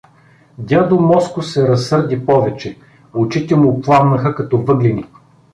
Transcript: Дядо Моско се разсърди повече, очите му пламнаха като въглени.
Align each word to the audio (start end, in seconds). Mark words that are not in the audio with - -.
Дядо 0.57 0.99
Моско 0.99 1.41
се 1.41 1.67
разсърди 1.67 2.25
повече, 2.25 2.77
очите 3.13 3.55
му 3.55 3.81
пламнаха 3.81 4.35
като 4.35 4.57
въглени. 4.61 5.05